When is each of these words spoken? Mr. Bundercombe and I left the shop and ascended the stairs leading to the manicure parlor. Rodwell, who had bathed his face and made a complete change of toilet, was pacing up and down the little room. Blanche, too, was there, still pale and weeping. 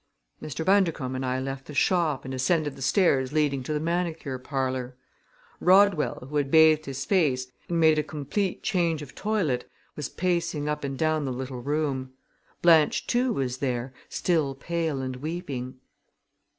Mr. 0.41 0.65
Bundercombe 0.65 1.15
and 1.15 1.23
I 1.23 1.39
left 1.39 1.65
the 1.65 1.75
shop 1.75 2.25
and 2.25 2.33
ascended 2.33 2.75
the 2.75 2.81
stairs 2.81 3.31
leading 3.33 3.61
to 3.61 3.71
the 3.71 3.79
manicure 3.79 4.39
parlor. 4.39 4.95
Rodwell, 5.59 6.25
who 6.27 6.37
had 6.37 6.49
bathed 6.49 6.87
his 6.87 7.05
face 7.05 7.51
and 7.69 7.79
made 7.79 7.99
a 7.99 8.03
complete 8.03 8.63
change 8.63 9.03
of 9.03 9.13
toilet, 9.13 9.69
was 9.95 10.09
pacing 10.09 10.67
up 10.67 10.83
and 10.83 10.97
down 10.97 11.25
the 11.25 11.31
little 11.31 11.61
room. 11.61 12.13
Blanche, 12.63 13.05
too, 13.05 13.31
was 13.31 13.57
there, 13.59 13.93
still 14.09 14.55
pale 14.55 15.01
and 15.03 15.17
weeping. 15.17 15.79